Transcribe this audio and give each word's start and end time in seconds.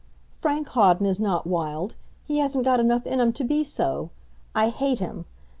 Frank 0.31 0.67
Hawden 0.69 1.05
is 1.05 1.19
not 1.19 1.45
wild, 1.45 1.93
he 2.23 2.39
hasn't 2.39 2.65
got 2.65 2.79
enough 2.79 3.05
in 3.05 3.19
him 3.19 3.31
to 3.33 3.43
be 3.43 3.63
so. 3.63 4.09
I 4.55 4.69
hate 4.69 4.97
him. 4.97 5.25